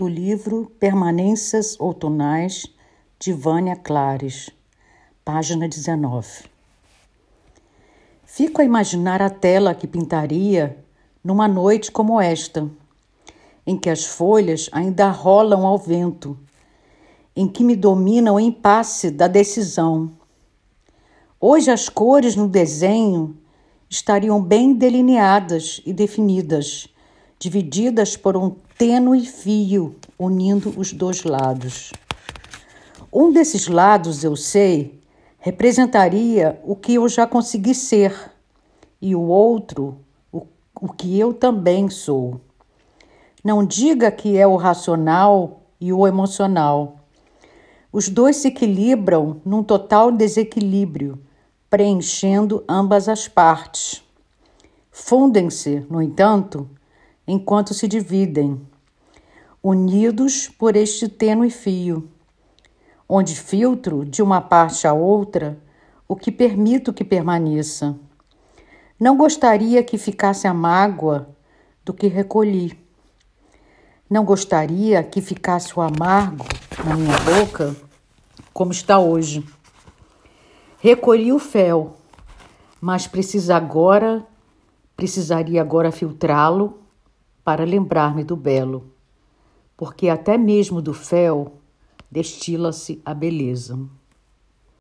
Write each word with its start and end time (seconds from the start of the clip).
do 0.00 0.08
livro 0.08 0.72
Permanências 0.80 1.78
Outonais 1.78 2.64
de 3.18 3.34
Vânia 3.34 3.76
Clares, 3.76 4.48
página 5.22 5.68
19. 5.68 6.44
Fico 8.24 8.62
a 8.62 8.64
imaginar 8.64 9.20
a 9.20 9.28
tela 9.28 9.74
que 9.74 9.86
pintaria 9.86 10.82
numa 11.22 11.46
noite 11.46 11.92
como 11.92 12.18
esta, 12.18 12.66
em 13.66 13.76
que 13.76 13.90
as 13.90 14.06
folhas 14.06 14.70
ainda 14.72 15.10
rolam 15.10 15.66
ao 15.66 15.76
vento, 15.76 16.34
em 17.36 17.46
que 17.46 17.62
me 17.62 17.76
domina 17.76 18.32
o 18.32 18.40
impasse 18.40 19.10
da 19.10 19.28
decisão. 19.28 20.10
Hoje 21.38 21.70
as 21.70 21.90
cores 21.90 22.34
no 22.34 22.48
desenho 22.48 23.36
estariam 23.86 24.42
bem 24.42 24.72
delineadas 24.72 25.82
e 25.84 25.92
definidas 25.92 26.88
divididas 27.40 28.18
por 28.18 28.36
um 28.36 28.50
tênue 28.76 29.24
fio 29.24 29.96
unindo 30.18 30.74
os 30.76 30.92
dois 30.92 31.24
lados. 31.24 31.90
Um 33.10 33.32
desses 33.32 33.66
lados, 33.66 34.22
eu 34.22 34.36
sei, 34.36 35.00
representaria 35.38 36.60
o 36.62 36.76
que 36.76 36.94
eu 36.94 37.08
já 37.08 37.26
consegui 37.26 37.74
ser, 37.74 38.14
e 39.00 39.16
o 39.16 39.22
outro, 39.22 39.96
o, 40.30 40.46
o 40.78 40.92
que 40.92 41.18
eu 41.18 41.32
também 41.32 41.88
sou. 41.88 42.42
Não 43.42 43.64
diga 43.64 44.10
que 44.10 44.36
é 44.36 44.46
o 44.46 44.56
racional 44.56 45.62
e 45.80 45.94
o 45.94 46.06
emocional. 46.06 47.00
Os 47.90 48.10
dois 48.10 48.36
se 48.36 48.48
equilibram 48.48 49.40
num 49.46 49.62
total 49.62 50.12
desequilíbrio, 50.12 51.18
preenchendo 51.70 52.62
ambas 52.68 53.08
as 53.08 53.26
partes. 53.26 54.04
Fundem-se, 54.90 55.86
no 55.88 56.02
entanto, 56.02 56.68
enquanto 57.30 57.72
se 57.72 57.86
dividem, 57.86 58.60
unidos 59.62 60.48
por 60.48 60.74
este 60.74 61.08
tênue 61.08 61.48
fio, 61.48 62.10
onde 63.08 63.36
filtro 63.36 64.04
de 64.04 64.20
uma 64.20 64.40
parte 64.40 64.84
a 64.84 64.92
outra 64.92 65.56
o 66.08 66.16
que 66.16 66.32
permito 66.32 66.92
que 66.92 67.04
permaneça. 67.04 67.96
Não 68.98 69.16
gostaria 69.16 69.80
que 69.84 69.96
ficasse 69.96 70.48
a 70.48 70.52
mágoa 70.52 71.28
do 71.84 71.94
que 71.94 72.08
recolhi. 72.08 72.76
Não 74.10 74.24
gostaria 74.24 75.00
que 75.04 75.22
ficasse 75.22 75.78
o 75.78 75.80
amargo 75.80 76.44
na 76.84 76.96
minha 76.96 77.16
boca 77.20 77.76
como 78.52 78.72
está 78.72 78.98
hoje. 78.98 79.46
Recolhi 80.80 81.32
o 81.32 81.38
fel, 81.38 81.96
mas 82.80 83.06
precisa 83.06 83.54
agora, 83.54 84.26
precisaria 84.96 85.60
agora 85.60 85.92
filtrá-lo 85.92 86.80
para 87.44 87.64
lembrar-me 87.64 88.24
do 88.24 88.36
belo, 88.36 88.92
porque 89.76 90.08
até 90.08 90.36
mesmo 90.36 90.82
do 90.82 90.92
fel 90.92 91.54
destila-se 92.10 93.00
a 93.04 93.14
beleza. 93.14 93.78